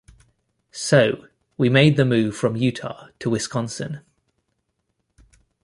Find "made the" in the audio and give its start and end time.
1.69-2.05